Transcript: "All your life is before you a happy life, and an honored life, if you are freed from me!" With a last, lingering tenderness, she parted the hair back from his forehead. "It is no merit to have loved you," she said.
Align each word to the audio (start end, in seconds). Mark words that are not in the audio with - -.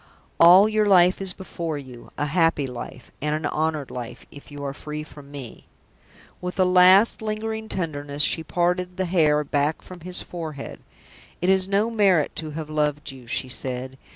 "All 0.39 0.67
your 0.67 0.87
life 0.87 1.21
is 1.21 1.31
before 1.31 1.77
you 1.77 2.09
a 2.17 2.25
happy 2.25 2.65
life, 2.65 3.11
and 3.21 3.35
an 3.35 3.45
honored 3.45 3.91
life, 3.91 4.25
if 4.31 4.49
you 4.49 4.63
are 4.63 4.73
freed 4.73 5.03
from 5.07 5.29
me!" 5.29 5.67
With 6.41 6.59
a 6.59 6.65
last, 6.65 7.21
lingering 7.21 7.69
tenderness, 7.69 8.23
she 8.23 8.43
parted 8.43 8.97
the 8.97 9.05
hair 9.05 9.43
back 9.43 9.83
from 9.83 9.99
his 9.99 10.23
forehead. 10.23 10.79
"It 11.39 11.49
is 11.49 11.67
no 11.67 11.91
merit 11.91 12.35
to 12.37 12.49
have 12.49 12.67
loved 12.67 13.11
you," 13.11 13.27
she 13.27 13.47
said. 13.47 13.99